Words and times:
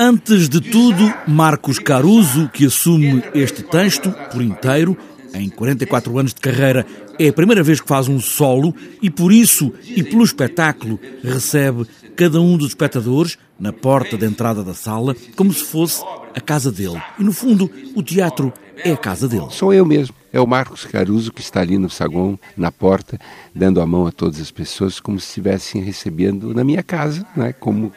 Antes 0.00 0.48
de 0.48 0.60
tudo, 0.60 1.14
Marcos 1.24 1.78
Caruso, 1.78 2.48
que 2.48 2.66
assume 2.66 3.22
este 3.32 3.62
texto 3.62 4.12
por 4.32 4.42
inteiro, 4.42 4.98
em 5.32 5.48
44 5.48 6.18
anos 6.18 6.34
de 6.34 6.40
carreira, 6.40 6.84
é 7.16 7.28
a 7.28 7.32
primeira 7.32 7.62
vez 7.62 7.80
que 7.80 7.86
faz 7.86 8.08
um 8.08 8.18
solo 8.18 8.74
e 9.00 9.08
por 9.08 9.32
isso 9.32 9.72
e 9.86 10.02
pelo 10.02 10.24
espetáculo 10.24 10.98
recebe 11.22 11.86
cada 12.16 12.40
um 12.40 12.56
dos 12.56 12.70
espectadores 12.70 13.38
na 13.56 13.72
porta 13.72 14.18
de 14.18 14.26
entrada 14.26 14.64
da 14.64 14.74
sala 14.74 15.14
como 15.36 15.52
se 15.52 15.62
fosse 15.62 16.02
a 16.34 16.40
casa 16.40 16.72
dele. 16.72 17.00
E 17.16 17.22
no 17.22 17.32
fundo, 17.32 17.70
o 17.94 18.02
teatro 18.02 18.52
é 18.78 18.90
a 18.90 18.96
casa 18.96 19.28
dele. 19.28 19.46
Sou 19.50 19.72
eu 19.72 19.86
mesmo. 19.86 20.16
É 20.32 20.40
o 20.40 20.46
Marcos 20.48 20.84
Caruso 20.84 21.32
que 21.32 21.40
está 21.40 21.60
ali 21.60 21.78
no 21.78 21.88
saguão, 21.88 22.36
na 22.56 22.72
porta, 22.72 23.16
dando 23.54 23.80
a 23.80 23.86
mão 23.86 24.08
a 24.08 24.10
todas 24.10 24.40
as 24.40 24.50
pessoas 24.50 24.98
como 24.98 25.20
se 25.20 25.28
estivessem 25.28 25.80
recebendo 25.80 26.52
na 26.52 26.64
minha 26.64 26.82
casa, 26.82 27.24
né? 27.36 27.52
como 27.52 27.92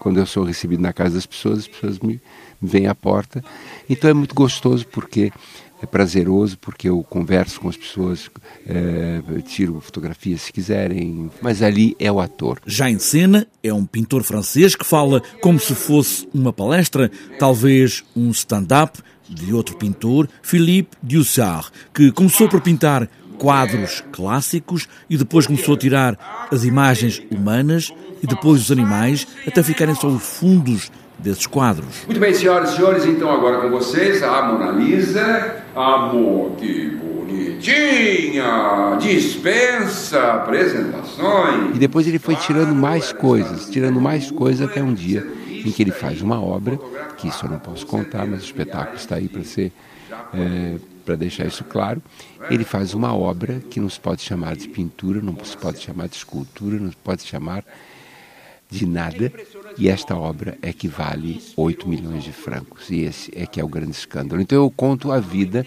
quando 0.00 0.18
eu 0.18 0.26
sou 0.26 0.44
recebido 0.44 0.82
na 0.82 0.92
casa 0.92 1.14
das 1.14 1.26
pessoas, 1.26 1.60
as 1.60 1.68
pessoas 1.68 1.98
me, 1.98 2.20
me 2.60 2.68
vêm 2.68 2.86
à 2.86 2.94
porta. 2.94 3.42
Então 3.88 4.08
é 4.08 4.14
muito 4.14 4.34
gostoso 4.34 4.86
porque 4.86 5.32
é 5.80 5.86
prazeroso, 5.86 6.58
porque 6.58 6.88
eu 6.88 7.02
converso 7.04 7.60
com 7.60 7.68
as 7.68 7.76
pessoas, 7.76 8.28
é, 8.66 9.20
tiro 9.42 9.80
fotografias 9.80 10.42
se 10.42 10.52
quiserem, 10.52 11.30
mas 11.40 11.62
ali 11.62 11.96
é 11.98 12.10
o 12.10 12.20
ator. 12.20 12.60
Já 12.66 12.90
em 12.90 12.98
cena, 12.98 13.46
é 13.62 13.72
um 13.72 13.86
pintor 13.86 14.24
francês 14.24 14.74
que 14.74 14.84
fala 14.84 15.22
como 15.40 15.58
se 15.58 15.74
fosse 15.74 16.28
uma 16.34 16.52
palestra, 16.52 17.10
talvez 17.38 18.04
um 18.16 18.30
stand-up 18.30 18.98
de 19.28 19.52
outro 19.52 19.76
pintor, 19.76 20.28
Philippe 20.42 20.96
Dussart, 21.02 21.70
que 21.94 22.10
começou 22.10 22.48
por 22.48 22.60
pintar 22.60 23.08
quadros 23.38 24.04
clássicos 24.12 24.88
e 25.08 25.16
depois 25.16 25.46
começou 25.46 25.74
a 25.74 25.78
tirar 25.78 26.48
as 26.50 26.64
imagens 26.64 27.22
humanas 27.30 27.92
e 28.22 28.26
depois 28.26 28.62
os 28.62 28.72
animais 28.72 29.26
até 29.46 29.62
ficarem 29.62 29.94
só 29.94 30.08
os 30.08 30.22
fundos 30.22 30.90
desses 31.18 31.46
quadros. 31.46 32.04
Muito 32.06 32.20
bem, 32.20 32.34
senhoras 32.34 32.72
e 32.72 32.76
senhores, 32.76 33.04
então 33.04 33.30
agora 33.30 33.60
com 33.60 33.70
vocês 33.70 34.22
a 34.22 34.42
Mona 34.42 34.72
Lisa. 34.72 35.56
Amor, 35.74 36.52
que 36.56 36.96
bonitinha! 36.96 38.96
Dispensa 39.00 40.34
apresentações. 40.34 41.74
E 41.74 41.78
depois 41.78 42.06
ele 42.06 42.18
foi 42.18 42.36
tirando 42.36 42.74
mais 42.74 43.12
coisas, 43.12 43.68
tirando 43.70 44.00
mais 44.00 44.30
coisas 44.30 44.68
até 44.68 44.82
um 44.82 44.94
dia 44.94 45.26
em 45.66 45.72
que 45.72 45.82
ele 45.82 45.90
faz 45.90 46.22
uma 46.22 46.42
obra, 46.42 46.78
que 47.16 47.28
isso 47.28 47.46
eu 47.46 47.50
não 47.50 47.58
posso 47.58 47.86
contar, 47.86 48.26
mas 48.26 48.42
o 48.42 48.44
espetáculo 48.44 48.96
está 48.96 49.16
aí 49.16 49.28
para 49.28 49.44
ser. 49.44 49.72
É, 50.34 50.76
para 51.04 51.16
deixar 51.16 51.46
isso 51.46 51.64
claro, 51.64 52.02
ele 52.50 52.64
faz 52.64 52.92
uma 52.92 53.16
obra 53.16 53.60
que 53.70 53.80
não 53.80 53.88
se 53.88 53.98
pode 53.98 54.20
chamar 54.20 54.54
de 54.56 54.68
pintura, 54.68 55.22
não 55.22 55.34
se 55.42 55.56
pode 55.56 55.80
chamar 55.80 56.06
de 56.06 56.16
escultura, 56.16 56.78
não 56.78 56.90
se 56.90 56.98
pode 56.98 57.22
chamar 57.22 57.64
de 58.70 58.84
nada, 58.84 59.32
e 59.78 59.88
esta 59.88 60.14
obra 60.14 60.58
é 60.60 60.70
que 60.70 60.86
vale 60.86 61.42
8 61.56 61.88
milhões 61.88 62.24
de 62.24 62.32
francos, 62.32 62.90
e 62.90 63.00
esse 63.00 63.32
é 63.34 63.46
que 63.46 63.58
é 63.58 63.64
o 63.64 63.68
grande 63.68 63.92
escândalo. 63.92 64.42
Então 64.42 64.62
eu 64.62 64.70
conto 64.70 65.10
a 65.10 65.18
vida 65.18 65.66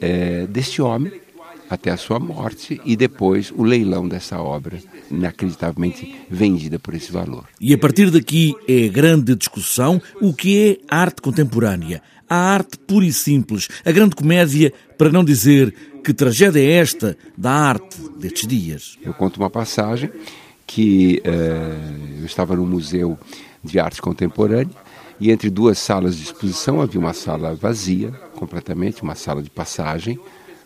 é, 0.00 0.46
deste 0.46 0.80
homem 0.80 1.12
até 1.72 1.90
a 1.90 1.96
sua 1.96 2.18
morte 2.18 2.78
e 2.84 2.94
depois 2.94 3.50
o 3.56 3.62
leilão 3.62 4.06
dessa 4.06 4.38
obra, 4.38 4.78
inacreditavelmente 5.10 6.14
vendida 6.28 6.78
por 6.78 6.92
esse 6.92 7.10
valor. 7.10 7.46
E 7.58 7.72
a 7.72 7.78
partir 7.78 8.10
daqui 8.10 8.54
é 8.68 8.84
a 8.84 8.88
grande 8.88 9.34
discussão 9.34 10.00
o 10.20 10.34
que 10.34 10.80
é 10.90 10.94
arte 10.94 11.22
contemporânea. 11.22 12.02
A 12.28 12.36
arte 12.36 12.78
pura 12.78 13.06
e 13.06 13.12
simples, 13.12 13.68
a 13.86 13.90
grande 13.90 14.14
comédia, 14.14 14.70
para 14.98 15.10
não 15.10 15.24
dizer 15.24 15.74
que 16.04 16.12
tragédia 16.12 16.60
é 16.60 16.72
esta 16.72 17.16
da 17.38 17.50
arte 17.50 17.96
destes 18.18 18.46
dias. 18.46 18.98
Eu 19.02 19.14
conto 19.14 19.38
uma 19.38 19.48
passagem 19.48 20.10
que 20.66 21.22
uh, 21.24 22.20
eu 22.20 22.26
estava 22.26 22.54
no 22.54 22.66
Museu 22.66 23.18
de 23.64 23.78
Arte 23.78 24.02
Contemporânea 24.02 24.74
e 25.18 25.30
entre 25.30 25.48
duas 25.48 25.78
salas 25.78 26.16
de 26.16 26.24
exposição 26.24 26.82
havia 26.82 27.00
uma 27.00 27.14
sala 27.14 27.54
vazia, 27.54 28.10
completamente, 28.34 29.02
uma 29.02 29.14
sala 29.14 29.42
de 29.42 29.48
passagem. 29.48 30.18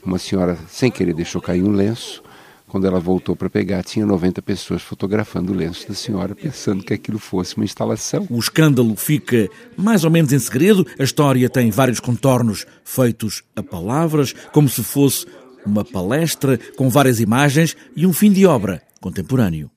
Uma 0.06 0.18
senhora, 0.18 0.56
sem 0.68 0.88
querer, 0.88 1.12
deixou 1.12 1.42
cair 1.42 1.64
um 1.64 1.72
lenço. 1.72 2.22
Quando 2.68 2.86
ela 2.86 3.00
voltou 3.00 3.34
para 3.34 3.50
pegar, 3.50 3.82
tinha 3.82 4.06
90 4.06 4.40
pessoas 4.40 4.80
fotografando 4.80 5.52
o 5.52 5.54
lenço 5.54 5.88
da 5.88 5.94
senhora, 5.94 6.32
pensando 6.32 6.84
que 6.84 6.94
aquilo 6.94 7.18
fosse 7.18 7.56
uma 7.56 7.64
instalação. 7.64 8.24
O 8.30 8.38
escândalo 8.38 8.94
fica 8.94 9.48
mais 9.76 10.04
ou 10.04 10.10
menos 10.10 10.32
em 10.32 10.38
segredo. 10.38 10.86
A 10.96 11.02
história 11.02 11.50
tem 11.50 11.72
vários 11.72 11.98
contornos 11.98 12.64
feitos 12.84 13.42
a 13.56 13.64
palavras, 13.64 14.32
como 14.52 14.68
se 14.68 14.84
fosse 14.84 15.26
uma 15.64 15.84
palestra 15.84 16.56
com 16.76 16.88
várias 16.88 17.18
imagens 17.18 17.76
e 17.96 18.06
um 18.06 18.12
fim 18.12 18.30
de 18.30 18.46
obra 18.46 18.82
contemporâneo. 19.00 19.68